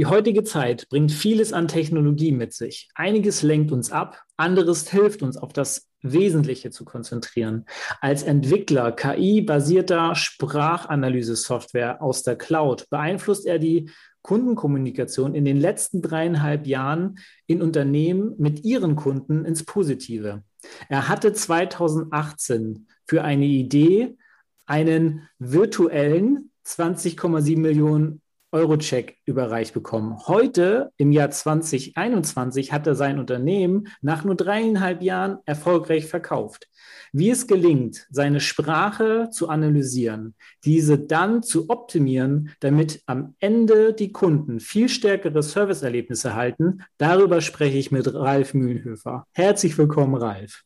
Die 0.00 0.06
heutige 0.06 0.44
Zeit 0.44 0.88
bringt 0.88 1.12
vieles 1.12 1.52
an 1.52 1.68
Technologie 1.68 2.32
mit 2.32 2.54
sich. 2.54 2.88
Einiges 2.94 3.42
lenkt 3.42 3.70
uns 3.70 3.92
ab, 3.92 4.22
anderes 4.38 4.88
hilft 4.88 5.20
uns 5.22 5.36
auf 5.36 5.52
das 5.52 5.90
Wesentliche 6.00 6.70
zu 6.70 6.86
konzentrieren. 6.86 7.66
Als 8.00 8.22
Entwickler 8.22 8.92
KI-basierter 8.92 10.14
Sprachanalyse-Software 10.14 12.00
aus 12.00 12.22
der 12.22 12.36
Cloud 12.36 12.88
beeinflusst 12.88 13.44
er 13.44 13.58
die 13.58 13.90
Kundenkommunikation 14.22 15.34
in 15.34 15.44
den 15.44 15.60
letzten 15.60 16.00
dreieinhalb 16.00 16.66
Jahren 16.66 17.18
in 17.46 17.60
Unternehmen 17.60 18.32
mit 18.38 18.64
ihren 18.64 18.96
Kunden 18.96 19.44
ins 19.44 19.66
Positive. 19.66 20.42
Er 20.88 21.08
hatte 21.08 21.34
2018 21.34 22.86
für 23.06 23.22
eine 23.22 23.44
Idee 23.44 24.16
einen 24.64 25.28
virtuellen 25.38 26.52
20,7 26.64 27.58
Millionen 27.58 28.22
Eurocheck 28.52 29.18
überreicht 29.24 29.74
bekommen. 29.74 30.18
Heute, 30.26 30.92
im 30.96 31.12
Jahr 31.12 31.30
2021, 31.30 32.72
hat 32.72 32.86
er 32.86 32.94
sein 32.94 33.18
Unternehmen 33.18 33.88
nach 34.00 34.24
nur 34.24 34.34
dreieinhalb 34.34 35.02
Jahren 35.02 35.38
erfolgreich 35.46 36.06
verkauft. 36.06 36.68
Wie 37.12 37.30
es 37.30 37.46
gelingt, 37.46 38.06
seine 38.10 38.40
Sprache 38.40 39.28
zu 39.30 39.48
analysieren, 39.48 40.34
diese 40.64 40.98
dann 40.98 41.42
zu 41.42 41.70
optimieren, 41.70 42.50
damit 42.60 43.02
am 43.06 43.34
Ende 43.38 43.92
die 43.92 44.12
Kunden 44.12 44.60
viel 44.60 44.88
stärkere 44.88 45.42
Serviceerlebnisse 45.42 46.28
erhalten, 46.28 46.84
darüber 46.98 47.40
spreche 47.40 47.78
ich 47.78 47.90
mit 47.90 48.12
Ralf 48.14 48.54
Mühlenhöfer. 48.54 49.26
Herzlich 49.32 49.76
willkommen, 49.78 50.14
Ralf. 50.14 50.64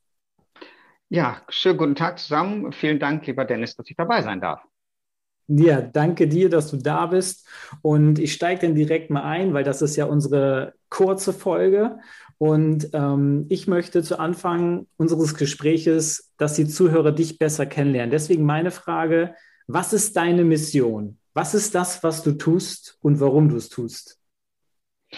Ja, 1.08 1.42
schönen 1.48 1.78
guten 1.78 1.94
Tag 1.94 2.18
zusammen. 2.18 2.72
Vielen 2.72 2.98
Dank, 2.98 3.26
lieber 3.26 3.44
Dennis, 3.44 3.76
dass 3.76 3.88
ich 3.88 3.96
dabei 3.96 4.22
sein 4.22 4.40
darf. 4.40 4.62
Ja, 5.46 5.82
danke 5.82 6.26
dir, 6.26 6.48
dass 6.48 6.70
du 6.70 6.78
da 6.78 7.06
bist. 7.06 7.46
Und 7.82 8.18
ich 8.18 8.32
steige 8.32 8.62
dann 8.62 8.74
direkt 8.74 9.10
mal 9.10 9.22
ein, 9.22 9.52
weil 9.52 9.64
das 9.64 9.82
ist 9.82 9.96
ja 9.96 10.06
unsere 10.06 10.74
kurze 10.88 11.32
Folge. 11.32 11.98
Und 12.38 12.90
ähm, 12.94 13.46
ich 13.48 13.66
möchte 13.66 14.02
zu 14.02 14.18
Anfang 14.18 14.86
unseres 14.96 15.34
Gespräches, 15.34 16.32
dass 16.38 16.54
die 16.54 16.66
Zuhörer 16.66 17.12
dich 17.12 17.38
besser 17.38 17.66
kennenlernen. 17.66 18.10
Deswegen 18.10 18.44
meine 18.44 18.70
Frage, 18.70 19.34
was 19.66 19.92
ist 19.92 20.16
deine 20.16 20.44
Mission? 20.44 21.18
Was 21.34 21.54
ist 21.54 21.74
das, 21.74 22.02
was 22.02 22.22
du 22.22 22.32
tust 22.32 22.98
und 23.02 23.20
warum 23.20 23.48
du 23.48 23.56
es 23.56 23.68
tust? 23.68 24.18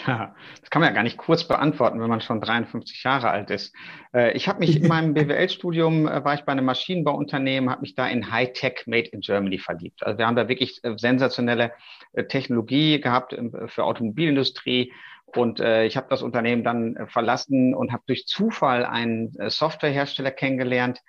Ja, 0.05 0.35
das 0.61 0.69
kann 0.69 0.81
man 0.81 0.89
ja 0.89 0.95
gar 0.95 1.03
nicht 1.03 1.17
kurz 1.17 1.47
beantworten, 1.47 2.01
wenn 2.01 2.09
man 2.09 2.21
schon 2.21 2.41
53 2.41 3.03
Jahre 3.03 3.29
alt 3.29 3.49
ist. 3.49 3.73
Äh, 4.13 4.33
ich 4.33 4.47
habe 4.47 4.59
mich 4.59 4.81
in 4.81 4.87
meinem 4.87 5.13
BWL-Studium, 5.15 6.07
äh, 6.07 6.23
war 6.23 6.33
ich 6.33 6.43
bei 6.43 6.51
einem 6.51 6.65
Maschinenbauunternehmen, 6.65 7.69
habe 7.69 7.81
mich 7.81 7.95
da 7.95 8.07
in 8.07 8.31
Hightech 8.31 8.83
Made 8.85 9.09
in 9.09 9.21
Germany 9.21 9.59
verliebt. 9.59 10.05
Also 10.05 10.17
wir 10.17 10.27
haben 10.27 10.35
da 10.35 10.47
wirklich 10.47 10.83
äh, 10.83 10.97
sensationelle 10.97 11.71
Technologie 12.29 12.99
gehabt 12.99 13.35
für 13.67 13.83
Automobilindustrie. 13.83 14.93
Und 15.35 15.59
ich 15.59 15.97
habe 15.97 16.07
das 16.09 16.23
Unternehmen 16.23 16.63
dann 16.63 17.07
verlassen 17.09 17.75
und 17.75 17.91
habe 17.91 18.01
durch 18.07 18.25
Zufall 18.25 18.85
einen 18.85 19.35
Softwarehersteller 19.49 20.31
kennengelernt, 20.31 21.01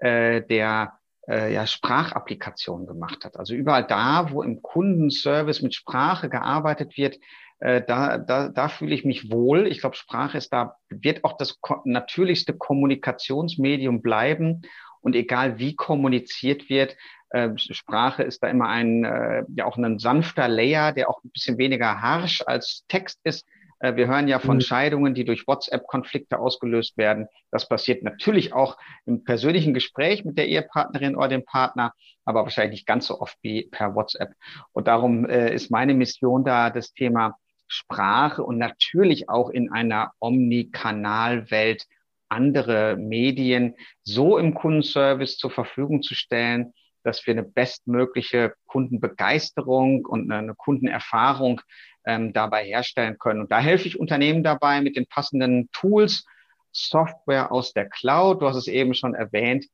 der 0.00 0.92
ja, 1.28 1.66
Sprachapplikationen 1.66 2.86
gemacht 2.86 3.24
hat. 3.24 3.36
Also 3.36 3.54
überall 3.54 3.84
da, 3.84 4.30
wo 4.30 4.42
im 4.42 4.62
Kundenservice 4.62 5.62
mit 5.62 5.74
Sprache 5.74 6.30
gearbeitet 6.30 6.96
wird, 6.96 7.18
äh, 7.60 7.82
da, 7.86 8.18
da, 8.18 8.48
da 8.48 8.68
fühle 8.68 8.94
ich 8.94 9.04
mich 9.04 9.30
wohl. 9.30 9.66
Ich 9.66 9.80
glaube, 9.80 9.96
Sprache 9.96 10.38
ist 10.38 10.52
da, 10.52 10.76
wird 10.88 11.24
auch 11.24 11.36
das 11.36 11.58
natürlichste 11.84 12.52
Kommunikationsmedium 12.54 14.02
bleiben. 14.02 14.62
Und 15.00 15.14
egal 15.14 15.58
wie 15.58 15.74
kommuniziert 15.74 16.68
wird, 16.68 16.96
äh, 17.30 17.50
Sprache 17.56 18.22
ist 18.22 18.42
da 18.42 18.48
immer 18.48 18.68
ein, 18.68 19.04
äh, 19.04 19.44
ja 19.54 19.64
auch 19.64 19.76
ein 19.76 19.98
sanfter 19.98 20.48
Layer, 20.48 20.92
der 20.92 21.08
auch 21.08 21.22
ein 21.24 21.30
bisschen 21.30 21.58
weniger 21.58 22.00
harsh 22.02 22.42
als 22.46 22.84
Text 22.88 23.20
ist. 23.24 23.46
Äh, 23.78 23.96
wir 23.96 24.06
hören 24.06 24.28
ja 24.28 24.38
von 24.38 24.56
mhm. 24.56 24.62
Scheidungen, 24.62 25.14
die 25.14 25.24
durch 25.24 25.46
WhatsApp-Konflikte 25.46 26.38
ausgelöst 26.38 26.96
werden. 26.96 27.28
Das 27.50 27.68
passiert 27.68 28.02
natürlich 28.02 28.52
auch 28.52 28.76
im 29.06 29.24
persönlichen 29.24 29.74
Gespräch 29.74 30.24
mit 30.24 30.38
der 30.38 30.48
Ehepartnerin 30.48 31.16
oder 31.16 31.28
dem 31.28 31.44
Partner, 31.44 31.92
aber 32.24 32.42
wahrscheinlich 32.42 32.80
nicht 32.80 32.86
ganz 32.86 33.06
so 33.06 33.20
oft 33.20 33.36
wie 33.42 33.68
per 33.70 33.94
WhatsApp. 33.94 34.32
Und 34.72 34.88
darum 34.88 35.26
äh, 35.26 35.54
ist 35.54 35.70
meine 35.70 35.94
Mission 35.94 36.44
da, 36.44 36.70
das 36.70 36.92
Thema 36.92 37.36
Sprache 37.68 38.42
und 38.42 38.58
natürlich 38.58 39.28
auch 39.28 39.50
in 39.50 39.72
einer 39.72 40.12
Omnikanalwelt 40.20 41.86
andere 42.28 42.96
Medien 42.96 43.74
so 44.02 44.38
im 44.38 44.54
Kundenservice 44.54 45.38
zur 45.38 45.50
Verfügung 45.50 46.02
zu 46.02 46.14
stellen, 46.14 46.72
dass 47.02 47.24
wir 47.26 47.34
eine 47.34 47.44
bestmögliche 47.44 48.54
Kundenbegeisterung 48.66 50.04
und 50.04 50.30
eine 50.30 50.54
Kundenerfahrung 50.54 51.60
ähm, 52.04 52.32
dabei 52.32 52.64
herstellen 52.64 53.16
können. 53.18 53.40
Und 53.40 53.52
da 53.52 53.60
helfe 53.60 53.86
ich 53.86 54.00
Unternehmen 54.00 54.42
dabei 54.42 54.80
mit 54.80 54.96
den 54.96 55.06
passenden 55.06 55.70
Tools, 55.72 56.24
Software 56.72 57.52
aus 57.52 57.72
der 57.72 57.88
Cloud, 57.88 58.42
du 58.42 58.48
hast 58.48 58.56
es 58.56 58.66
eben 58.66 58.92
schon 58.94 59.14
erwähnt, 59.14 59.66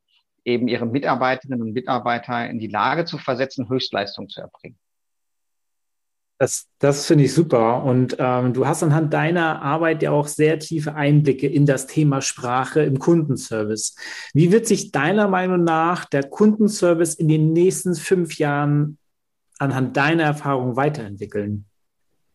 eben 0.45 0.67
ihre 0.67 0.85
Mitarbeiterinnen 0.85 1.61
und 1.61 1.73
Mitarbeiter 1.73 2.49
in 2.49 2.59
die 2.59 2.67
Lage 2.67 3.05
zu 3.05 3.17
versetzen, 3.17 3.67
Höchstleistung 3.67 4.29
zu 4.29 4.41
erbringen. 4.41 4.77
Das, 6.39 6.67
das 6.79 7.05
finde 7.05 7.25
ich 7.25 7.33
super. 7.33 7.83
Und 7.83 8.17
ähm, 8.19 8.53
du 8.53 8.67
hast 8.67 8.83
anhand 8.83 9.13
deiner 9.13 9.61
Arbeit 9.61 10.03
ja 10.03 10.11
auch 10.11 10.27
sehr 10.27 10.59
tiefe 10.59 10.95
Einblicke 10.95 11.47
in 11.47 11.65
das 11.65 11.87
Thema 11.87 12.21
Sprache 12.21 12.81
im 12.81 12.99
Kundenservice. 12.99 13.95
Wie 14.33 14.51
wird 14.51 14.67
sich 14.67 14.91
deiner 14.91 15.27
Meinung 15.27 15.63
nach 15.63 16.05
der 16.05 16.23
Kundenservice 16.23 17.15
in 17.15 17.27
den 17.27 17.53
nächsten 17.53 17.95
fünf 17.95 18.37
Jahren 18.39 18.97
anhand 19.59 19.95
deiner 19.95 20.23
Erfahrung 20.23 20.75
weiterentwickeln? 20.75 21.65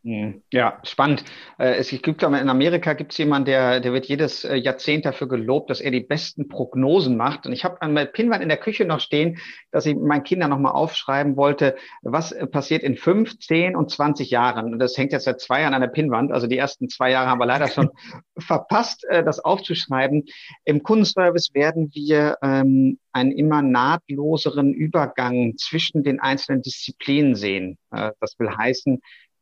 Hm, 0.05 0.43
ja, 0.53 0.79
spannend. 0.85 1.25
Äh, 1.59 1.75
es 1.75 1.91
gibt 1.91 2.23
in 2.23 2.35
Amerika 2.49 2.93
gibt 2.93 3.13
es 3.13 3.19
jemanden, 3.19 3.47
der, 3.47 3.81
der 3.81 3.93
wird 3.93 4.07
jedes 4.07 4.45
äh, 4.45 4.55
Jahrzehnt 4.55 5.05
dafür 5.05 5.27
gelobt, 5.27 5.71
dass 5.71 5.81
er 5.81 5.91
die 5.91 6.01
besten 6.01 6.49
Prognosen 6.49 7.17
macht. 7.17 7.47
Und 7.47 7.53
ich 7.53 7.65
habe 7.65 7.83
an 7.83 7.95
meinem 7.95 8.13
Pinwand 8.13 8.43
in 8.43 8.49
der 8.49 8.59
Küche 8.59 8.85
noch 8.85 9.01
stehen, 9.01 9.39
dass 9.73 9.87
ich 9.87 9.97
meinen 9.97 10.23
Kindern 10.23 10.51
nochmal 10.51 10.73
aufschreiben 10.73 11.37
wollte, 11.37 11.75
was 12.03 12.31
äh, 12.31 12.47
passiert 12.47 12.85
in 12.85 12.97
fünf, 12.97 13.41
zehn 13.41 13.75
und 13.75 13.91
zwanzig 13.91 14.31
Jahren. 14.31 14.73
Und 14.73 14.79
das 14.79 14.97
hängt 14.97 15.11
jetzt 15.11 15.25
seit 15.25 15.41
zwei 15.41 15.63
Jahren 15.63 15.75
an 15.75 15.81
der 15.81 15.89
Pinwand. 15.89 16.31
Also 16.31 16.47
die 16.47 16.59
ersten 16.59 16.89
zwei 16.89 17.11
Jahre 17.11 17.29
haben 17.29 17.41
wir 17.41 17.47
leider 17.47 17.67
schon 17.67 17.91
verpasst, 18.39 19.05
das 19.11 19.41
aufzuschreiben. 19.41 20.25
Im 20.65 20.83
Kundenservice 20.83 21.51
werden 21.55 21.91
wir 21.93 22.37
ähm, 22.43 22.99
einen 23.13 23.33
immer 23.33 23.63
nahtloseren 23.63 24.73
Übergang 24.73 25.57
zwischen 25.57 26.05
den 26.05 26.21
einzelnen 26.21 26.63
Disziplinen 26.63 27.35
sehen. 27.35 27.79
das 27.91 28.39
will 28.39 28.51
heißen, 28.57 29.01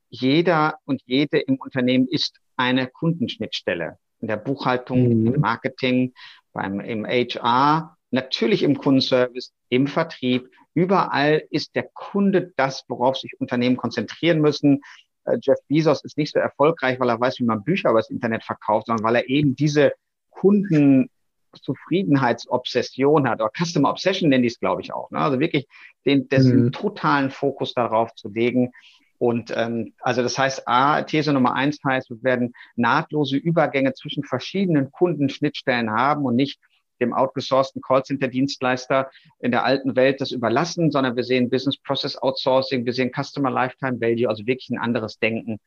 jeder 0.09 0.79
und 0.85 1.03
jede 1.07 1.39
im 1.39 1.57
Unternehmen 1.57 2.07
ist 2.09 2.39
eine 2.57 2.87
Kundenschnittstelle. 2.87 3.99
In 4.21 4.29
der 4.29 4.37
Buchhaltung, 4.37 5.21
mhm. 5.21 5.35
im 5.35 5.41
Marketing, 5.41 6.15
beim, 6.53 6.79
im 6.81 7.07
HR, 7.07 7.97
natürlich 8.11 8.63
im 8.63 8.77
Kundenservice, 8.79 9.53
im 9.69 9.87
Vertrieb. 9.87 10.51
Überall 10.75 11.43
ist 11.51 11.75
der 11.75 11.89
Kunde 11.95 12.53
das, 12.57 12.85
worauf 12.89 13.17
sich 13.17 13.33
Unternehmen 13.39 13.77
konzentrieren 13.77 14.41
müssen. 14.41 14.81
Äh, 15.25 15.39
Jeff 15.43 15.59
Bezos 15.69 16.03
ist 16.05 16.17
nicht 16.17 16.33
so 16.33 16.39
erfolgreich, 16.39 16.99
weil 17.01 17.11
er 17.11 17.21
weiß, 17.21 17.41
wie 17.41 17.45
man 17.45 17.65
Bücher 17.65 17.91
über 17.91 17.99
das 17.99 18.11
Internet 18.11 18.45
verkauft, 18.45 18.87
sondern 18.87 19.05
weil 19.05 19.17
er 19.17 19.29
eben 19.29 19.57
diese 19.57 19.93
Kundenzufriedenheitsobsession 20.31 23.29
hat, 23.29 23.41
oder 23.41 23.51
Customer 23.57 23.91
Obsession 23.91 24.31
nennen 24.31 24.43
die 24.43 24.49
es, 24.49 24.61
glaube 24.61 24.83
ich, 24.83 24.93
auch. 24.93 25.11
Ne? 25.11 25.19
Also 25.19 25.41
wirklich 25.41 25.67
den, 26.05 26.29
den 26.29 26.65
mhm. 26.65 26.73
totalen 26.73 27.31
Fokus 27.31 27.73
darauf 27.75 28.15
zu 28.15 28.29
legen, 28.29 28.73
und 29.19 29.53
ähm, 29.57 29.95
also 30.01 30.23
das 30.23 30.39
heißt, 30.39 30.67
A, 30.67 31.03
These 31.03 31.33
Nummer 31.33 31.55
eins 31.55 31.79
heißt, 31.85 32.11
wir 32.11 32.23
werden 32.23 32.53
nahtlose 32.77 33.37
Übergänge 33.37 33.95
zwischen 33.95 34.25
verschiedenen 34.25 34.91
Kundenschnittstellen 34.93 35.91
haben 35.91 36.25
und 36.25 36.37
nicht 36.37 36.59
dem 37.01 37.13
outgesourcten 37.13 37.83
Callcenter-Dienstleister 37.83 39.11
in 39.41 39.51
der 39.51 39.65
alten 39.65 39.97
Welt 39.97 40.21
das 40.21 40.33
überlassen, 40.33 40.91
sondern 40.91 41.17
wir 41.17 41.25
sehen 41.25 41.51
Business 41.51 41.77
Process 41.79 42.17
Outsourcing, 42.17 42.85
wir 42.85 42.93
sehen 42.93 43.13
Customer 43.15 43.51
Lifetime 43.51 44.01
Value, 44.01 44.29
also 44.29 44.47
wirklich 44.47 44.71
ein 44.71 44.79
anderes 44.79 45.19
Denken. 45.19 45.59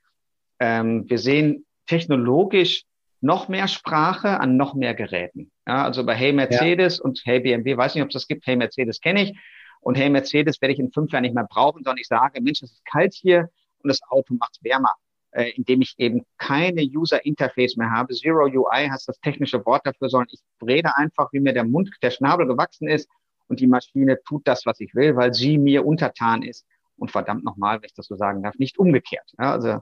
Ähm, 0.60 1.10
wir 1.10 1.19
sehen 1.19 1.66
technologisch 1.88 2.84
noch 3.22 3.48
mehr 3.48 3.68
Sprache 3.68 4.40
an 4.40 4.57
noch 4.57 4.74
mehr 4.74 4.94
Geräten. 4.94 5.51
Ja, 5.68 5.84
also 5.84 6.06
bei 6.06 6.16
Hey 6.16 6.34
Mercedes 6.34 6.98
ja. 6.98 7.04
und 7.04 7.22
Hey 7.25 7.40
BMW, 7.42 7.75
weiß 7.75 7.96
nicht, 7.96 8.04
ob 8.04 8.10
es 8.10 8.13
das 8.13 8.28
gibt, 8.28 8.46
Hey 8.48 8.56
Mercedes 8.56 9.01
kenne 9.01 9.24
ich, 9.24 9.38
und 9.81 9.96
hey, 9.96 10.10
Mercedes 10.10 10.62
werde 10.62 10.74
ich 10.74 10.80
in 10.80 10.92
fünf 10.92 11.12
Jahren 11.12 11.24
nicht 11.24 11.36
mehr 11.36 11.48
brauchen, 11.50 11.84
sondern 11.84 11.98
ich 11.98 12.08
sage, 12.08 12.42
Mensch, 12.42 12.62
es 12.62 12.72
ist 12.72 12.86
kalt 12.86 13.14
hier 13.14 13.50
und 13.81 13.90
das 13.90 14.02
Auto 14.10 14.34
macht 14.34 14.58
wärmer. 14.62 14.94
äh, 15.31 15.52
indem 15.52 15.81
ich 15.81 15.96
eben 15.98 16.26
keine 16.38 16.81
User 16.81 17.24
Interface 17.26 17.78
mehr 17.78 17.92
habe. 17.92 18.14
Zero 18.14 18.46
UI 18.46 18.90
heißt 18.90 19.08
das 19.08 19.20
technische 19.20 19.64
Wort 19.66 19.86
dafür, 19.86 20.10
sondern 20.10 20.30
ich 20.31 20.42
rede 20.66 20.96
einfach, 20.96 21.31
wie 21.34 21.40
mir 21.40 21.54
der 21.54 21.66
Mund, 21.66 21.92
der 22.02 22.12
Schnabel 22.12 22.48
gewachsen 22.48 22.88
ist 22.88 23.08
und 23.48 23.60
die 23.60 23.68
Maschine 23.68 24.20
tut 24.24 24.48
das, 24.48 24.66
was 24.66 24.80
ich 24.80 24.94
will, 24.96 25.16
weil 25.16 25.34
sie 25.34 25.58
mir 25.58 25.86
untertan 25.86 26.42
ist. 26.42 26.66
Und 26.98 27.12
verdammt 27.12 27.46
nochmal, 27.46 27.78
wenn 27.78 27.86
ich 27.86 27.94
das 27.94 28.08
so 28.08 28.16
sagen 28.16 28.44
darf, 28.44 28.56
nicht 28.56 28.78
umgekehrt. 28.78 29.32
Ja, 29.38 29.54
also 29.54 29.80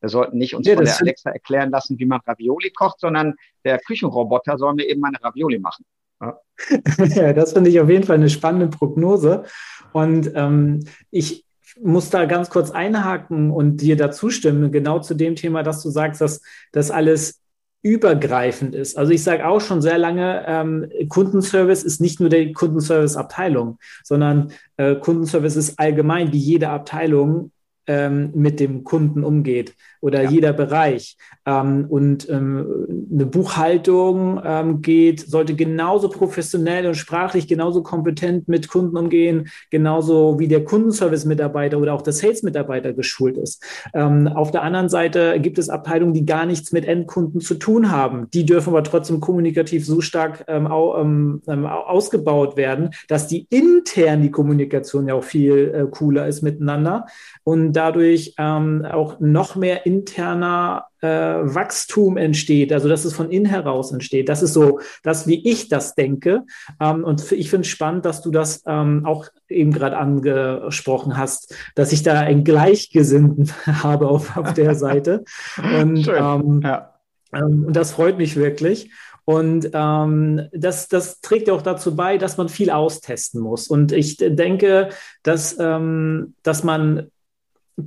wir 0.00 0.08
sollten 0.08 0.38
nicht 0.38 0.54
uns 0.54 0.66
ja, 0.66 0.76
von 0.76 0.84
der 0.84 0.98
Alexa 0.98 1.30
erklären 1.30 1.70
lassen, 1.70 1.98
wie 1.98 2.06
man 2.06 2.20
Ravioli 2.26 2.70
kocht, 2.70 3.00
sondern 3.00 3.34
der 3.64 3.78
Küchenroboter 3.80 4.56
soll 4.56 4.74
mir 4.74 4.84
eben 4.84 5.00
meine 5.00 5.22
Ravioli 5.22 5.58
machen. 5.58 5.84
Ja, 6.20 6.38
das 7.32 7.52
finde 7.52 7.70
ich 7.70 7.80
auf 7.80 7.88
jeden 7.88 8.04
Fall 8.04 8.16
eine 8.16 8.30
spannende 8.30 8.68
Prognose. 8.68 9.44
Und 9.92 10.30
ähm, 10.34 10.80
ich 11.10 11.44
muss 11.80 12.10
da 12.10 12.24
ganz 12.26 12.50
kurz 12.50 12.70
einhaken 12.70 13.50
und 13.50 13.78
dir 13.78 13.96
dazu 13.96 14.30
stimmen, 14.30 14.72
genau 14.72 15.00
zu 15.00 15.14
dem 15.14 15.36
Thema, 15.36 15.62
dass 15.62 15.82
du 15.82 15.90
sagst, 15.90 16.20
dass 16.20 16.42
das 16.72 16.90
alles 16.90 17.40
übergreifend 17.82 18.74
ist. 18.74 18.98
Also 18.98 19.12
ich 19.12 19.22
sage 19.22 19.46
auch 19.46 19.60
schon 19.60 19.80
sehr 19.80 19.96
lange, 19.96 20.44
ähm, 20.46 20.90
Kundenservice 21.08 21.82
ist 21.82 22.00
nicht 22.00 22.20
nur 22.20 22.28
die 22.28 22.52
Kundenservice-Abteilung, 22.52 23.78
sondern 24.04 24.52
äh, 24.76 24.96
Kundenservice 24.96 25.56
ist 25.56 25.78
allgemein 25.78 26.32
wie 26.32 26.38
jede 26.38 26.68
Abteilung 26.68 27.52
ähm, 27.90 28.30
mit 28.34 28.60
dem 28.60 28.84
Kunden 28.84 29.24
umgeht 29.24 29.74
oder 30.00 30.22
ja. 30.22 30.30
jeder 30.30 30.52
Bereich. 30.52 31.16
Ähm, 31.44 31.86
und 31.88 32.28
ähm, 32.30 33.08
eine 33.12 33.26
Buchhaltung 33.26 34.40
ähm, 34.44 34.80
geht, 34.80 35.28
sollte 35.28 35.54
genauso 35.54 36.08
professionell 36.08 36.86
und 36.86 36.94
sprachlich 36.94 37.48
genauso 37.48 37.82
kompetent 37.82 38.46
mit 38.46 38.68
Kunden 38.68 38.96
umgehen, 38.96 39.48
genauso 39.70 40.38
wie 40.38 40.46
der 40.46 40.64
Kundenservice-Mitarbeiter 40.64 41.78
oder 41.78 41.94
auch 41.94 42.02
der 42.02 42.12
Sales-Mitarbeiter 42.12 42.92
geschult 42.92 43.36
ist. 43.36 43.64
Ähm, 43.92 44.28
auf 44.28 44.52
der 44.52 44.62
anderen 44.62 44.88
Seite 44.88 45.40
gibt 45.40 45.58
es 45.58 45.68
Abteilungen, 45.68 46.14
die 46.14 46.24
gar 46.24 46.46
nichts 46.46 46.70
mit 46.70 46.86
Endkunden 46.86 47.40
zu 47.40 47.56
tun 47.56 47.90
haben. 47.90 48.30
Die 48.30 48.46
dürfen 48.46 48.70
aber 48.70 48.84
trotzdem 48.84 49.18
kommunikativ 49.18 49.84
so 49.84 50.00
stark 50.00 50.44
ähm, 50.46 50.68
ausgebaut 50.68 52.56
werden, 52.56 52.90
dass 53.08 53.26
die 53.26 53.48
intern 53.50 54.22
die 54.22 54.30
Kommunikation 54.30 55.08
ja 55.08 55.14
auch 55.14 55.24
viel 55.24 55.74
äh, 55.74 55.90
cooler 55.90 56.28
ist 56.28 56.42
miteinander 56.42 57.06
und 57.42 57.79
dadurch 57.80 58.34
auch 58.38 59.20
noch 59.20 59.56
mehr 59.56 59.86
interner 59.86 60.86
äh, 61.00 61.08
Wachstum 61.08 62.16
entsteht, 62.16 62.72
also 62.72 62.88
dass 62.88 63.04
es 63.04 63.14
von 63.14 63.30
innen 63.30 63.46
heraus 63.46 63.92
entsteht. 63.92 64.28
Das 64.28 64.42
ist 64.42 64.52
so 64.52 64.80
das, 65.02 65.26
wie 65.26 65.48
ich 65.48 65.68
das 65.68 65.94
denke. 65.94 66.42
Ähm, 66.80 67.04
und 67.04 67.32
ich 67.32 67.48
finde 67.48 67.62
es 67.62 67.68
spannend, 67.68 68.04
dass 68.04 68.20
du 68.20 68.30
das 68.30 68.62
ähm, 68.66 69.06
auch 69.06 69.28
eben 69.48 69.72
gerade 69.72 69.96
angesprochen 69.96 71.16
hast, 71.16 71.54
dass 71.74 71.92
ich 71.92 72.02
da 72.02 72.20
einen 72.20 72.44
Gleichgesinnten 72.44 73.50
habe 73.82 74.08
auf, 74.08 74.36
auf 74.36 74.52
der 74.54 74.74
Seite. 74.74 75.24
Und, 75.80 76.08
ähm, 76.08 76.60
ja. 76.62 76.94
Ähm, 77.32 77.64
und 77.66 77.76
das 77.76 77.92
freut 77.92 78.18
mich 78.18 78.36
wirklich. 78.36 78.90
Und 79.24 79.70
ähm, 79.72 80.48
das, 80.52 80.88
das 80.88 81.20
trägt 81.20 81.46
ja 81.46 81.54
auch 81.54 81.62
dazu 81.62 81.94
bei, 81.94 82.18
dass 82.18 82.36
man 82.36 82.48
viel 82.48 82.70
austesten 82.70 83.40
muss. 83.40 83.68
Und 83.68 83.92
ich 83.92 84.16
denke, 84.16 84.88
dass, 85.22 85.56
ähm, 85.60 86.34
dass 86.42 86.64
man 86.64 87.10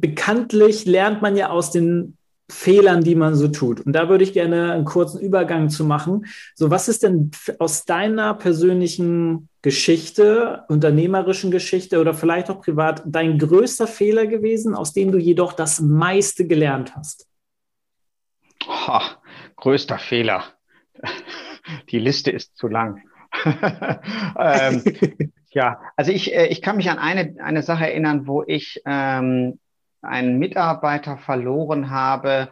bekanntlich 0.01 0.85
lernt 0.85 1.21
man 1.21 1.35
ja 1.35 1.49
aus 1.49 1.71
den 1.71 2.17
Fehlern, 2.49 3.03
die 3.03 3.15
man 3.15 3.35
so 3.35 3.47
tut. 3.47 3.81
Und 3.81 3.93
da 3.93 4.09
würde 4.09 4.23
ich 4.23 4.33
gerne 4.33 4.73
einen 4.73 4.85
kurzen 4.85 5.19
Übergang 5.19 5.69
zu 5.69 5.85
machen. 5.85 6.25
So, 6.55 6.69
was 6.69 6.87
ist 6.87 7.03
denn 7.03 7.31
aus 7.59 7.85
deiner 7.85 8.33
persönlichen 8.33 9.49
Geschichte, 9.61 10.63
unternehmerischen 10.67 11.51
Geschichte 11.51 11.99
oder 11.99 12.13
vielleicht 12.13 12.49
auch 12.49 12.61
privat 12.61 13.01
dein 13.05 13.39
größter 13.39 13.87
Fehler 13.87 14.27
gewesen, 14.27 14.75
aus 14.75 14.93
dem 14.93 15.11
du 15.11 15.17
jedoch 15.17 15.53
das 15.53 15.79
meiste 15.79 16.45
gelernt 16.45 16.95
hast? 16.95 17.27
Oh, 18.67 19.01
größter 19.55 19.97
Fehler. 19.97 20.43
Die 21.89 21.99
Liste 21.99 22.29
ist 22.29 22.57
zu 22.57 22.67
lang. 22.67 23.01
ähm, 24.37 24.83
ja, 25.51 25.79
also 25.95 26.11
ich, 26.11 26.33
äh, 26.33 26.47
ich 26.47 26.61
kann 26.61 26.75
mich 26.75 26.89
an 26.89 26.99
eine, 26.99 27.35
eine 27.41 27.63
Sache 27.63 27.85
erinnern, 27.85 28.27
wo 28.27 28.43
ich 28.45 28.81
ähm, 28.85 29.59
einen 30.03 30.37
Mitarbeiter 30.37 31.17
verloren 31.17 31.89
habe 31.89 32.49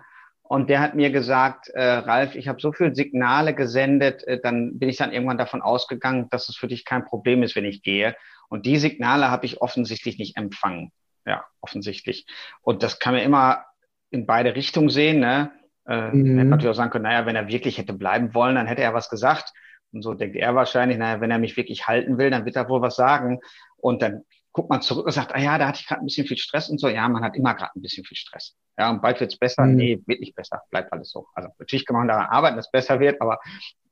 und 0.51 0.69
der 0.69 0.81
hat 0.81 0.95
mir 0.95 1.12
gesagt, 1.12 1.69
äh, 1.69 1.81
Ralf, 1.81 2.36
ich 2.36 2.50
habe 2.50 2.59
so 2.59 2.74
viele 2.74 2.94
Signale 2.94 3.56
gesendet, 3.56 4.27
äh, 4.27 4.38
dann 4.42 4.80
bin 4.80 4.89
ich 4.89 4.98
dann 4.98 5.13
irgendwann 5.13 5.38
davon 5.38 5.62
ausgegangen, 5.62 6.27
dass 6.30 6.50
es 6.50 6.57
für 6.57 6.68
dich 6.68 6.83
kein 6.83 7.06
Problem 7.06 7.42
ist, 7.42 7.56
wenn 7.56 7.63
ich 7.63 7.83
gehe. 7.83 8.18
Und 8.50 8.65
die 8.65 8.75
Signale 8.75 9.31
habe 9.31 9.45
ich 9.45 9.62
offensichtlich 9.62 10.18
nicht 10.18 10.36
empfangen. 10.36 10.92
Ja, 11.25 11.45
offensichtlich. 11.62 12.25
Und 12.63 12.83
das 12.83 13.00
kann 13.00 13.13
man 13.13 13.24
immer 13.24 13.63
in 14.09 14.25
beide 14.25 14.54
Richtungen 14.54 14.89
sehen. 14.89 15.21
Ne? 15.21 15.51
Äh, 15.88 16.12
mhm. 16.12 16.38
Hätte 16.38 16.50
natürlich 16.50 16.71
auch 16.71 16.75
sagen 16.75 16.92
können, 16.92 17.06
naja, 17.06 17.25
wenn 17.25 17.38
er 17.38 17.47
wirklich 17.47 17.77
hätte 17.77 17.94
bleiben 17.94 18.33
wollen, 18.33 18.56
dann 18.56 18.68
hätte 18.68 18.81
er 18.81 18.94
was 18.94 19.09
gesagt. 19.09 19.54
Und 19.94 20.01
so 20.01 20.15
denkt 20.15 20.36
er 20.36 20.54
wahrscheinlich, 20.54 20.97
naja, 20.97 21.21
wenn 21.21 21.31
er 21.31 21.39
mich 21.39 21.56
wirklich 21.56 21.88
halten 21.88 22.18
will, 22.18 22.30
dann 22.30 22.44
wird 22.44 22.57
er 22.57 22.68
wohl 22.68 22.81
was 22.81 22.97
sagen. 22.97 23.39
Und 23.77 24.01
dann 24.01 24.24
guckt 24.53 24.69
man 24.69 24.81
zurück 24.81 25.06
und 25.06 25.12
sagt, 25.12 25.33
ah 25.33 25.39
ja, 25.39 25.57
da 25.57 25.68
hatte 25.68 25.80
ich 25.81 25.88
gerade 25.88 26.01
ein 26.01 26.06
bisschen 26.06 26.27
viel 26.27 26.38
Stress 26.38 26.69
und 26.69 26.80
so. 26.80 26.89
Ja, 26.89 27.07
man 27.07 27.24
hat 27.24 27.36
immer 27.36 27.53
gerade 27.53 27.71
ein 27.75 27.81
bisschen 27.81 28.03
viel 28.03 28.18
Stress. 28.18 28.56
Ja, 28.77 28.89
und 28.89 29.01
bald 29.01 29.19
wird's 29.19 29.38
besser. 29.38 29.63
Mhm. 29.65 29.75
Nee, 29.75 30.01
wird 30.06 30.19
nicht 30.19 30.36
besser. 30.36 30.62
Bleibt 30.69 30.92
alles 30.92 31.12
so. 31.12 31.27
Also 31.33 31.50
natürlich 31.59 31.86
kann 31.86 31.95
man 31.95 32.07
daran 32.07 32.27
arbeiten, 32.27 32.57
dass 32.57 32.65
es 32.65 32.71
besser 32.71 33.00
wird, 33.00 33.21
aber 33.21 33.39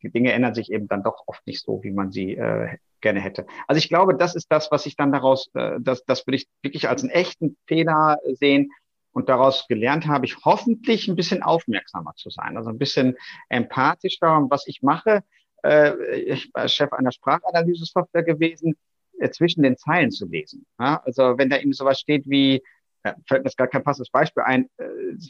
die 0.02 0.12
Dinge 0.12 0.32
ändern 0.34 0.54
sich 0.54 0.72
eben 0.72 0.88
dann 0.88 1.04
doch 1.04 1.24
oft 1.28 1.46
nicht 1.48 1.64
so, 1.64 1.82
wie 1.84 1.92
man 1.92 2.12
sie 2.12 2.36
äh, 2.36 2.78
gerne 3.02 3.22
hätte. 3.22 3.46
Also 3.68 3.80
ich 3.80 3.90
glaube, 3.90 4.16
das 4.16 4.36
ist 4.36 4.52
das, 4.52 4.72
was 4.72 4.86
ich 4.86 4.96
dann 4.96 5.12
daraus, 5.12 5.50
äh, 5.54 5.78
das, 5.80 6.04
das 6.06 6.28
würde 6.28 6.38
ich 6.38 6.48
wirklich 6.62 6.90
als 6.90 7.04
einen 7.04 7.12
echten 7.12 7.58
Fehler 7.66 8.18
sehen. 8.34 8.72
Und 9.12 9.28
daraus 9.28 9.68
gelernt 9.68 10.08
habe 10.08 10.26
ich 10.26 10.38
hoffentlich 10.46 11.08
ein 11.08 11.16
bisschen 11.16 11.42
aufmerksamer 11.42 12.14
zu 12.16 12.30
sein, 12.30 12.58
also 12.58 12.70
ein 12.70 12.78
bisschen 12.78 13.18
empathischer. 13.50 14.38
Und 14.38 14.52
was 14.52 14.68
ich 14.68 14.82
mache, 14.84 15.24
äh, 15.64 15.94
ich 16.16 16.52
war 16.54 16.68
Chef 16.68 16.94
einer 16.94 17.12
Sprachanalyse-Software 17.12 18.24
gewesen, 18.24 18.78
zwischen 19.32 19.64
den 19.64 19.78
Zeilen 19.78 20.12
zu 20.12 20.26
lesen. 20.28 20.66
Ja? 20.80 21.02
Also 21.06 21.38
wenn 21.38 21.50
da 21.50 21.58
eben 21.58 21.74
sowas 21.74 22.00
steht 22.00 22.24
wie, 22.28 22.62
äh, 23.04 23.14
fällt 23.28 23.44
mir 23.44 23.52
gar 23.56 23.68
kein 23.68 23.84
passendes 23.84 24.10
Beispiel 24.10 24.44
ein, 24.44 24.66
äh, 24.78 24.86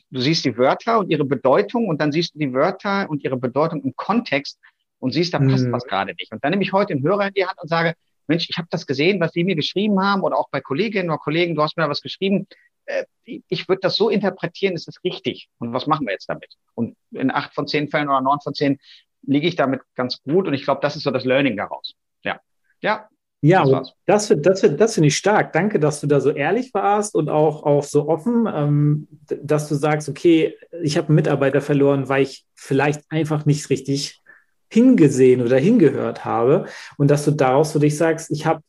du 0.09 0.19
siehst 0.19 0.45
die 0.45 0.57
Wörter 0.57 0.99
und 0.99 1.09
ihre 1.09 1.25
Bedeutung 1.25 1.87
und 1.87 1.99
dann 2.01 2.11
siehst 2.11 2.35
du 2.35 2.39
die 2.39 2.53
Wörter 2.53 3.09
und 3.09 3.23
ihre 3.23 3.37
Bedeutung 3.37 3.83
im 3.83 3.95
Kontext 3.95 4.59
und 4.99 5.13
siehst, 5.13 5.33
da 5.33 5.39
passt 5.39 5.65
mhm. 5.65 5.71
was 5.71 5.85
gerade 5.85 6.13
nicht. 6.17 6.31
Und 6.31 6.43
dann 6.43 6.51
nehme 6.51 6.63
ich 6.63 6.73
heute 6.73 6.93
den 6.93 7.03
Hörer 7.03 7.27
in 7.27 7.33
die 7.33 7.45
Hand 7.45 7.57
und 7.61 7.67
sage, 7.67 7.93
Mensch, 8.27 8.47
ich 8.49 8.57
habe 8.57 8.67
das 8.69 8.85
gesehen, 8.85 9.19
was 9.19 9.31
Sie 9.33 9.43
mir 9.43 9.55
geschrieben 9.55 9.99
haben 9.99 10.21
oder 10.21 10.37
auch 10.37 10.49
bei 10.51 10.61
Kolleginnen 10.61 11.09
oder 11.09 11.17
Kollegen, 11.17 11.55
du 11.55 11.63
hast 11.63 11.77
mir 11.77 11.83
da 11.83 11.89
was 11.89 12.01
geschrieben. 12.01 12.47
Äh, 12.85 13.05
ich 13.23 13.67
würde 13.67 13.79
das 13.81 13.95
so 13.95 14.09
interpretieren, 14.09 14.75
ist 14.75 14.87
das 14.87 15.03
richtig? 15.03 15.49
Und 15.57 15.73
was 15.73 15.87
machen 15.87 16.05
wir 16.05 16.13
jetzt 16.13 16.29
damit? 16.29 16.53
Und 16.75 16.95
in 17.11 17.31
acht 17.31 17.55
von 17.55 17.67
zehn 17.67 17.89
Fällen 17.89 18.07
oder 18.07 18.21
neun 18.21 18.39
von 18.41 18.53
zehn 18.53 18.77
liege 19.23 19.47
ich 19.47 19.55
damit 19.55 19.81
ganz 19.95 20.21
gut 20.21 20.47
und 20.47 20.53
ich 20.53 20.63
glaube, 20.63 20.81
das 20.81 20.95
ist 20.95 21.03
so 21.03 21.11
das 21.11 21.25
Learning 21.25 21.57
daraus. 21.57 21.95
Ja. 22.23 22.39
Ja, 22.81 23.09
ja, 23.41 23.63
das, 23.63 23.95
das, 24.05 24.33
das, 24.41 24.75
das 24.75 24.93
finde 24.93 25.07
ich 25.07 25.17
stark. 25.17 25.53
Danke, 25.53 25.79
dass 25.79 26.01
du 26.01 26.07
da 26.07 26.19
so 26.19 26.31
ehrlich 26.31 26.73
warst 26.73 27.15
und 27.15 27.29
auch, 27.29 27.63
auch 27.63 27.83
so 27.83 28.09
offen, 28.09 28.47
ähm, 28.53 29.07
dass 29.41 29.69
du 29.69 29.75
sagst, 29.75 30.09
okay, 30.09 30.57
ich 30.81 30.97
habe 30.97 31.07
einen 31.07 31.15
Mitarbeiter 31.15 31.61
verloren, 31.61 32.09
weil 32.09 32.23
ich 32.23 32.45
vielleicht 32.53 33.01
einfach 33.09 33.45
nicht 33.45 33.69
richtig 33.69 34.21
hingesehen 34.69 35.41
oder 35.41 35.57
hingehört 35.57 36.25
habe. 36.25 36.65
Und 36.97 37.09
dass 37.09 37.23
du 37.23 37.31
daraus 37.31 37.71
für 37.71 37.79
dich 37.79 37.97
sagst, 37.97 38.29
ich 38.29 38.45
habe 38.45 38.61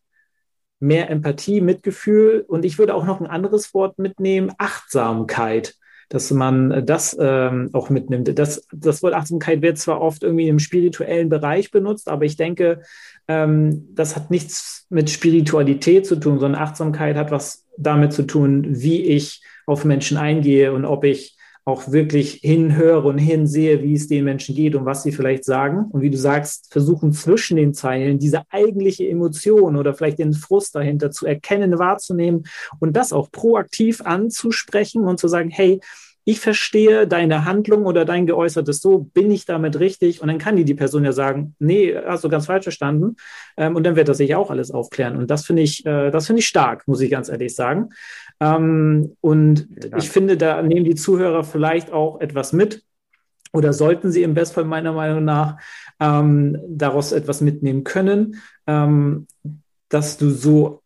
mehr 0.78 1.10
Empathie, 1.10 1.60
Mitgefühl 1.60 2.44
und 2.46 2.64
ich 2.64 2.78
würde 2.78 2.94
auch 2.94 3.04
noch 3.04 3.20
ein 3.20 3.26
anderes 3.26 3.74
Wort 3.74 3.98
mitnehmen, 3.98 4.52
Achtsamkeit 4.56 5.74
dass 6.11 6.31
man 6.33 6.85
das 6.85 7.17
ähm, 7.19 7.71
auch 7.73 7.88
mitnimmt. 7.88 8.37
Das, 8.37 8.67
das 8.73 9.02
Wort 9.02 9.14
Achtsamkeit 9.14 9.62
wird 9.62 9.79
zwar 9.79 10.00
oft 10.00 10.25
irgendwie 10.25 10.49
im 10.49 10.59
spirituellen 10.59 11.29
Bereich 11.29 11.71
benutzt, 11.71 12.09
aber 12.09 12.25
ich 12.25 12.37
denke, 12.37 12.83
ähm, 13.29 13.88
das 13.95 14.17
hat 14.17 14.31
nichts 14.31 14.87
mit 14.90 15.09
Spiritualität 15.09 16.05
zu 16.05 16.17
tun, 16.17 16.40
sondern 16.40 16.61
Achtsamkeit 16.61 17.17
hat 17.17 17.31
was 17.31 17.64
damit 17.79 18.12
zu 18.12 18.25
tun, 18.25 18.67
wie 18.69 19.05
ich 19.05 19.43
auf 19.67 19.85
Menschen 19.85 20.17
eingehe 20.17 20.73
und 20.73 20.85
ob 20.85 21.05
ich 21.05 21.37
auch 21.70 21.90
wirklich 21.92 22.40
hinhöre 22.42 23.08
und 23.08 23.18
hinsehe, 23.18 23.82
wie 23.82 23.94
es 23.94 24.08
den 24.08 24.24
Menschen 24.24 24.54
geht 24.54 24.74
und 24.74 24.84
was 24.84 25.02
sie 25.02 25.12
vielleicht 25.12 25.44
sagen. 25.44 25.86
Und 25.90 26.02
wie 26.02 26.10
du 26.10 26.18
sagst, 26.18 26.72
versuchen 26.72 27.12
zwischen 27.12 27.56
den 27.56 27.72
Zeilen 27.72 28.18
diese 28.18 28.42
eigentliche 28.50 29.08
Emotion 29.08 29.76
oder 29.76 29.94
vielleicht 29.94 30.18
den 30.18 30.34
Frust 30.34 30.74
dahinter 30.74 31.10
zu 31.10 31.26
erkennen, 31.26 31.78
wahrzunehmen 31.78 32.44
und 32.78 32.96
das 32.96 33.12
auch 33.12 33.30
proaktiv 33.30 34.02
anzusprechen 34.02 35.04
und 35.04 35.18
zu 35.18 35.28
sagen, 35.28 35.50
hey, 35.50 35.80
ich 36.24 36.40
verstehe 36.40 37.06
deine 37.06 37.44
Handlung 37.44 37.86
oder 37.86 38.04
dein 38.04 38.26
Geäußertes 38.26 38.80
so, 38.80 38.98
bin 38.98 39.30
ich 39.30 39.46
damit 39.46 39.78
richtig? 39.80 40.20
Und 40.20 40.28
dann 40.28 40.38
kann 40.38 40.56
die, 40.56 40.64
die 40.64 40.74
Person 40.74 41.04
ja 41.04 41.12
sagen, 41.12 41.54
nee, 41.58 41.94
hast 41.94 42.24
du 42.24 42.28
ganz 42.28 42.46
falsch 42.46 42.64
verstanden. 42.64 43.16
Ähm, 43.56 43.76
und 43.76 43.84
dann 43.84 43.96
wird 43.96 44.08
das 44.08 44.18
sich 44.18 44.34
auch 44.34 44.50
alles 44.50 44.70
aufklären. 44.70 45.16
Und 45.16 45.30
das 45.30 45.46
finde 45.46 45.62
ich, 45.62 45.84
äh, 45.86 46.10
das 46.10 46.26
finde 46.26 46.40
ich 46.40 46.48
stark, 46.48 46.86
muss 46.86 47.00
ich 47.00 47.10
ganz 47.10 47.28
ehrlich 47.28 47.54
sagen. 47.54 47.90
Ähm, 48.40 49.16
und 49.20 49.68
ja. 49.82 49.96
ich 49.98 50.10
finde, 50.10 50.36
da 50.36 50.60
nehmen 50.62 50.84
die 50.84 50.94
Zuhörer 50.94 51.44
vielleicht 51.44 51.92
auch 51.92 52.20
etwas 52.20 52.52
mit 52.52 52.82
oder 53.52 53.72
sollten 53.72 54.12
sie 54.12 54.22
im 54.22 54.34
Bestfall 54.34 54.64
meiner 54.64 54.92
Meinung 54.92 55.24
nach 55.24 55.58
ähm, 55.98 56.58
daraus 56.68 57.12
etwas 57.12 57.40
mitnehmen 57.40 57.84
können, 57.84 58.40
ähm, 58.66 59.26
dass 59.88 60.18
du 60.18 60.30
so, 60.30 60.82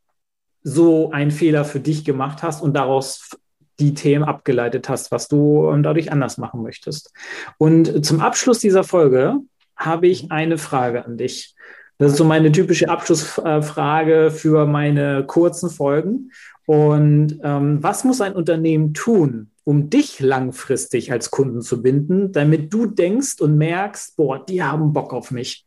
so 0.63 1.11
einen 1.11 1.31
Fehler 1.31 1.65
für 1.65 1.81
dich 1.81 2.05
gemacht 2.05 2.43
hast 2.43 2.63
und 2.63 2.75
daraus 2.75 3.37
die 3.81 3.95
Themen 3.95 4.25
abgeleitet 4.25 4.89
hast, 4.89 5.11
was 5.11 5.29
du 5.29 5.69
ähm, 5.71 5.83
dadurch 5.83 6.13
anders 6.13 6.39
machen 6.39 6.63
möchtest. 6.63 7.13
Und 7.59 8.05
zum 8.05 8.21
Abschluss 8.21 8.59
dieser 8.59 8.85
Folge 8.85 9.39
habe 9.77 10.07
ich 10.07 10.31
eine 10.31 10.59
Frage 10.59 11.05
an 11.05 11.17
dich. 11.17 11.55
Das 11.99 12.13
ist 12.13 12.19
so 12.19 12.25
meine 12.25 12.51
typische 12.53 12.89
Abschlussfrage 12.89 14.31
für 14.31 14.67
meine 14.67 15.25
kurzen 15.27 15.71
Folgen. 15.71 16.31
Und 16.67 17.39
ähm, 17.43 17.83
was 17.83 18.05
muss 18.05 18.21
ein 18.21 18.35
Unternehmen 18.35 18.95
tun, 18.95 19.51
um 19.65 19.91
dich 19.91 20.21
langfristig 20.21 21.13
als 21.13 21.31
Kunden 21.31 21.63
zu 21.63 21.83
binden, 21.83 22.33
damit 22.33 22.73
du 22.73 22.87
denkst 22.87 23.41
und 23.41 23.57
merkst, 23.57 24.17
boah, 24.17 24.45
die 24.45 24.63
haben 24.63 24.93
Bock 24.93 25.13
auf 25.13 25.31
mich? 25.31 25.67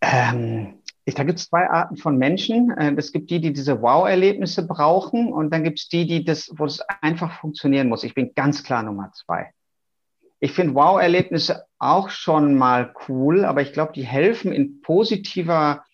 Ähm, 0.00 0.74
ich, 1.04 1.14
da 1.14 1.24
gibt 1.24 1.38
es 1.38 1.48
zwei 1.48 1.68
Arten 1.68 1.96
von 1.96 2.16
Menschen. 2.16 2.70
Äh, 2.70 2.94
es 2.96 3.12
gibt 3.12 3.30
die, 3.30 3.40
die 3.40 3.52
diese 3.52 3.82
Wow-Erlebnisse 3.82 4.66
brauchen 4.66 5.32
und 5.32 5.52
dann 5.52 5.64
gibt 5.64 5.78
es 5.78 5.88
die, 5.88 6.06
die 6.06 6.24
das, 6.24 6.50
wo 6.56 6.64
es 6.64 6.80
einfach 7.02 7.40
funktionieren 7.40 7.88
muss. 7.88 8.04
Ich 8.04 8.14
bin 8.14 8.32
ganz 8.34 8.62
klar 8.62 8.82
Nummer 8.82 9.12
zwei. 9.12 9.52
Ich 10.40 10.52
finde 10.52 10.74
Wow-Erlebnisse 10.74 11.64
auch 11.78 12.10
schon 12.10 12.54
mal 12.54 12.94
cool, 13.08 13.44
aber 13.44 13.62
ich 13.62 13.72
glaube, 13.72 13.92
die 13.92 14.04
helfen 14.04 14.52
in 14.52 14.80
positiver 14.80 15.84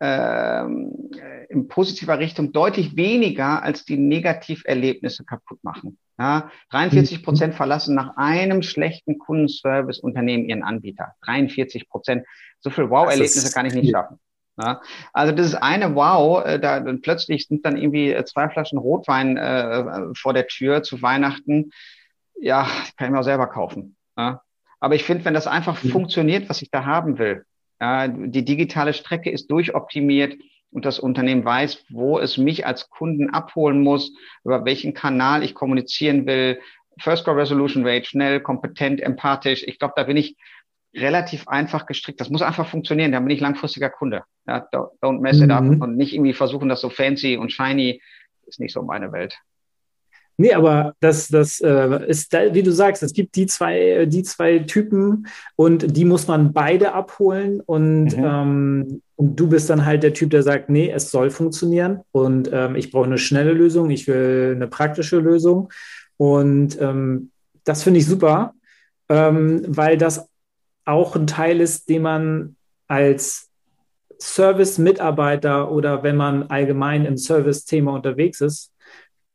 ähm, 0.00 1.10
in 1.48 1.66
positiver 1.66 2.18
Richtung 2.18 2.52
deutlich 2.52 2.96
weniger 2.96 3.62
als 3.62 3.84
die 3.84 3.96
Negativerlebnisse 3.96 5.24
kaputt 5.24 5.58
machen. 5.64 5.98
Ja, 6.18 6.50
43 6.70 7.24
Prozent 7.24 7.54
verlassen 7.54 7.94
nach 7.94 8.16
einem 8.16 8.62
schlechten 8.62 9.18
Kundenservice-Unternehmen 9.18 10.48
ihren 10.48 10.62
Anbieter. 10.62 11.14
43 11.22 11.88
Prozent. 11.88 12.26
So 12.60 12.70
viel 12.70 12.90
Wow-Erlebnisse 12.90 13.52
kann 13.52 13.66
ich 13.66 13.74
nicht 13.74 13.90
schaffen. 13.90 14.18
Ja, 14.60 14.80
also 15.12 15.32
das 15.32 15.46
ist 15.46 15.54
eine 15.54 15.94
Wow, 15.94 16.44
äh, 16.44 16.58
da 16.58 16.80
plötzlich 17.00 17.46
sind 17.46 17.64
dann 17.64 17.76
irgendwie 17.76 18.12
äh, 18.12 18.24
zwei 18.24 18.48
Flaschen 18.48 18.78
Rotwein 18.78 19.36
äh, 19.36 20.14
vor 20.14 20.34
der 20.34 20.48
Tür 20.48 20.82
zu 20.82 21.00
Weihnachten. 21.00 21.70
Ja, 22.40 22.66
kann 22.96 23.06
ich 23.06 23.12
mir 23.12 23.20
auch 23.20 23.24
selber 23.24 23.46
kaufen. 23.46 23.96
Ja. 24.16 24.42
Aber 24.80 24.94
ich 24.96 25.04
finde, 25.04 25.24
wenn 25.24 25.34
das 25.34 25.46
einfach 25.46 25.82
mhm. 25.82 25.90
funktioniert, 25.90 26.48
was 26.48 26.60
ich 26.62 26.70
da 26.70 26.84
haben 26.84 27.18
will, 27.18 27.44
ja, 27.80 28.08
die 28.08 28.44
digitale 28.44 28.94
Strecke 28.94 29.30
ist 29.30 29.48
durchoptimiert 29.48 30.36
und 30.72 30.84
das 30.84 30.98
Unternehmen 30.98 31.44
weiß, 31.44 31.84
wo 31.90 32.18
es 32.18 32.36
mich 32.36 32.66
als 32.66 32.90
Kunden 32.90 33.30
abholen 33.30 33.82
muss, 33.82 34.12
über 34.44 34.64
welchen 34.64 34.92
Kanal 34.92 35.44
ich 35.44 35.54
kommunizieren 35.54 36.26
will. 36.26 36.60
First 37.00 37.24
Call 37.24 37.34
Resolution 37.34 37.86
Rate, 37.86 38.06
schnell, 38.06 38.40
kompetent, 38.40 39.00
empathisch. 39.00 39.62
Ich 39.64 39.78
glaube, 39.78 39.94
da 39.96 40.02
bin 40.02 40.16
ich 40.16 40.36
relativ 41.00 41.48
einfach 41.48 41.86
gestrickt. 41.86 42.20
Das 42.20 42.30
muss 42.30 42.42
einfach 42.42 42.68
funktionieren. 42.68 43.12
Da 43.12 43.20
bin 43.20 43.30
ich 43.30 43.40
langfristiger 43.40 43.90
Kunde. 43.90 44.22
Ja, 44.46 44.66
don't 44.72 45.20
mess 45.20 45.40
it 45.40 45.50
up 45.50 45.64
mhm. 45.64 45.80
und 45.80 45.96
nicht 45.96 46.14
irgendwie 46.14 46.34
versuchen, 46.34 46.68
das 46.68 46.80
so 46.80 46.90
fancy 46.90 47.36
und 47.36 47.52
shiny 47.52 48.00
ist 48.46 48.60
nicht 48.60 48.72
so 48.72 48.82
meine 48.82 49.12
Welt. 49.12 49.38
Nee, 50.40 50.52
aber 50.52 50.94
das, 51.00 51.26
das 51.26 51.60
äh, 51.60 52.06
ist, 52.06 52.32
wie 52.32 52.62
du 52.62 52.70
sagst, 52.70 53.02
es 53.02 53.12
gibt 53.12 53.34
die 53.34 53.46
zwei, 53.46 54.06
die 54.06 54.22
zwei 54.22 54.60
Typen 54.60 55.26
und 55.56 55.96
die 55.96 56.04
muss 56.04 56.28
man 56.28 56.52
beide 56.52 56.92
abholen 56.92 57.60
und, 57.60 58.16
mhm. 58.16 58.24
ähm, 58.24 59.02
und 59.16 59.34
du 59.34 59.48
bist 59.48 59.68
dann 59.68 59.84
halt 59.84 60.04
der 60.04 60.14
Typ, 60.14 60.30
der 60.30 60.44
sagt, 60.44 60.70
nee, 60.70 60.92
es 60.92 61.10
soll 61.10 61.30
funktionieren 61.30 62.02
und 62.12 62.48
ähm, 62.52 62.76
ich 62.76 62.92
brauche 62.92 63.06
eine 63.06 63.18
schnelle 63.18 63.52
Lösung, 63.52 63.90
ich 63.90 64.06
will 64.06 64.52
eine 64.54 64.68
praktische 64.68 65.18
Lösung 65.18 65.72
und 66.18 66.80
ähm, 66.80 67.32
das 67.64 67.82
finde 67.82 67.98
ich 67.98 68.06
super, 68.06 68.54
ähm, 69.08 69.64
weil 69.66 69.98
das 69.98 70.28
auch 70.88 71.14
ein 71.14 71.26
Teil 71.26 71.60
ist, 71.60 71.88
den 71.88 72.02
man 72.02 72.56
als 72.86 73.50
Service-Mitarbeiter 74.18 75.70
oder 75.70 76.02
wenn 76.02 76.16
man 76.16 76.44
allgemein 76.44 77.04
im 77.04 77.16
Service-Thema 77.16 77.92
unterwegs 77.92 78.40
ist, 78.40 78.72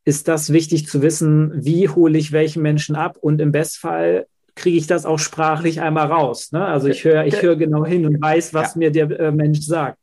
ist 0.04 0.28
das 0.28 0.52
wichtig 0.52 0.86
zu 0.86 1.00
wissen, 1.00 1.52
wie 1.54 1.88
hole 1.88 2.18
ich 2.18 2.32
welchen 2.32 2.62
Menschen 2.62 2.96
ab 2.96 3.16
und 3.18 3.40
im 3.40 3.52
Bestfall 3.52 4.26
kriege 4.54 4.76
ich 4.76 4.86
das 4.86 5.06
auch 5.06 5.18
sprachlich 5.18 5.80
einmal 5.80 6.06
raus. 6.06 6.52
Ne? 6.52 6.64
Also 6.64 6.88
ich 6.88 7.04
höre 7.04 7.24
ich 7.24 7.40
höre 7.42 7.56
genau 7.56 7.86
hin 7.86 8.04
und 8.06 8.20
weiß, 8.20 8.52
was 8.52 8.74
ja. 8.74 8.78
mir 8.78 8.90
der 8.90 9.10
äh, 9.18 9.32
Mensch 9.32 9.60
sagt. 9.60 9.98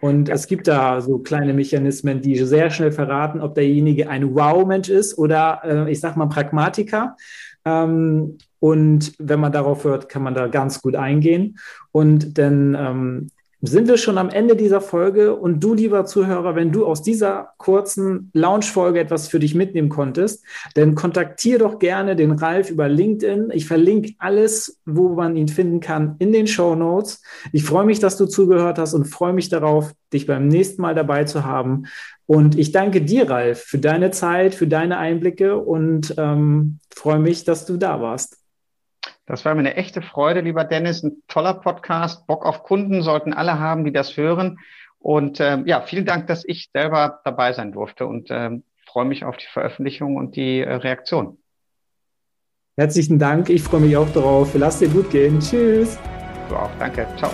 Und 0.00 0.28
ja. 0.28 0.34
es 0.34 0.46
gibt 0.46 0.68
da 0.68 1.00
so 1.00 1.18
kleine 1.18 1.52
Mechanismen, 1.52 2.20
die 2.20 2.36
sehr 2.36 2.70
schnell 2.70 2.92
verraten, 2.92 3.40
ob 3.40 3.54
derjenige 3.54 4.08
ein 4.08 4.34
Wow-Mensch 4.34 4.88
ist 4.88 5.18
oder 5.18 5.60
äh, 5.64 5.90
ich 5.90 6.00
sag 6.00 6.16
mal 6.16 6.26
Pragmatiker. 6.26 7.16
Ähm, 7.64 8.38
und 8.62 9.14
wenn 9.18 9.40
man 9.40 9.50
darauf 9.50 9.82
hört, 9.82 10.08
kann 10.08 10.22
man 10.22 10.34
da 10.34 10.46
ganz 10.46 10.80
gut 10.80 10.94
eingehen. 10.94 11.58
Und 11.90 12.38
dann 12.38 12.76
ähm, 12.78 13.26
sind 13.60 13.88
wir 13.88 13.96
schon 13.96 14.18
am 14.18 14.30
Ende 14.30 14.54
dieser 14.54 14.80
Folge 14.80 15.34
und 15.34 15.58
du, 15.64 15.74
lieber 15.74 16.04
Zuhörer, 16.04 16.54
wenn 16.54 16.70
du 16.70 16.86
aus 16.86 17.02
dieser 17.02 17.54
kurzen 17.58 18.30
Launch-Folge 18.34 19.00
etwas 19.00 19.26
für 19.26 19.40
dich 19.40 19.56
mitnehmen 19.56 19.88
konntest, 19.88 20.44
dann 20.76 20.94
kontaktiere 20.94 21.58
doch 21.58 21.80
gerne 21.80 22.14
den 22.14 22.30
Ralf 22.30 22.70
über 22.70 22.88
LinkedIn. 22.88 23.50
Ich 23.52 23.66
verlinke 23.66 24.12
alles, 24.18 24.80
wo 24.86 25.08
man 25.08 25.34
ihn 25.34 25.48
finden 25.48 25.80
kann, 25.80 26.14
in 26.20 26.32
den 26.32 26.46
Show 26.46 26.76
Notes. 26.76 27.20
Ich 27.50 27.64
freue 27.64 27.84
mich, 27.84 27.98
dass 27.98 28.16
du 28.16 28.26
zugehört 28.26 28.78
hast 28.78 28.94
und 28.94 29.06
freue 29.06 29.32
mich 29.32 29.48
darauf, 29.48 29.92
dich 30.12 30.28
beim 30.28 30.46
nächsten 30.46 30.82
Mal 30.82 30.94
dabei 30.94 31.24
zu 31.24 31.44
haben. 31.44 31.86
Und 32.26 32.56
ich 32.56 32.70
danke 32.70 33.02
dir, 33.02 33.28
Ralf, 33.28 33.58
für 33.58 33.78
deine 33.78 34.12
Zeit, 34.12 34.54
für 34.54 34.68
deine 34.68 34.98
Einblicke 34.98 35.56
und 35.56 36.14
ähm, 36.16 36.78
freue 36.94 37.18
mich, 37.18 37.42
dass 37.42 37.66
du 37.66 37.76
da 37.76 38.00
warst. 38.00 38.41
Das 39.26 39.44
war 39.44 39.54
mir 39.54 39.60
eine 39.60 39.76
echte 39.76 40.02
Freude, 40.02 40.40
lieber 40.40 40.64
Dennis. 40.64 41.02
Ein 41.02 41.22
toller 41.28 41.54
Podcast. 41.54 42.26
Bock 42.26 42.44
auf 42.44 42.64
Kunden 42.64 43.02
sollten 43.02 43.32
alle 43.32 43.58
haben, 43.58 43.84
die 43.84 43.92
das 43.92 44.16
hören. 44.16 44.58
Und 44.98 45.40
ähm, 45.40 45.66
ja, 45.66 45.80
vielen 45.82 46.06
Dank, 46.06 46.26
dass 46.26 46.44
ich 46.44 46.70
selber 46.72 47.20
dabei 47.24 47.52
sein 47.52 47.72
durfte 47.72 48.06
und 48.06 48.28
ähm, 48.30 48.64
freue 48.86 49.04
mich 49.04 49.24
auf 49.24 49.36
die 49.36 49.46
Veröffentlichung 49.46 50.16
und 50.16 50.36
die 50.36 50.60
äh, 50.60 50.74
Reaktion. 50.74 51.38
Herzlichen 52.76 53.18
Dank. 53.18 53.50
Ich 53.50 53.62
freue 53.62 53.80
mich 53.80 53.96
auch 53.96 54.10
darauf. 54.12 54.54
Lass 54.54 54.78
dir 54.78 54.88
gut 54.88 55.10
gehen. 55.10 55.40
Tschüss. 55.40 55.98
Du 56.48 56.56
auch. 56.56 56.70
Danke. 56.78 57.06
Ciao. 57.16 57.32